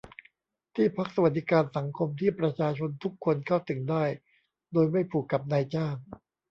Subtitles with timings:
[0.75, 4.03] ที่พักสวัสดิการสังคมที่ประชาชนทุกคนเข้าถึงได้
[4.71, 5.95] โดยไม่ผูกกับนายจ้าง